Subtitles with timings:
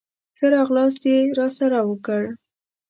[0.37, 2.23] ښه راغلاست یې راسره وکړ.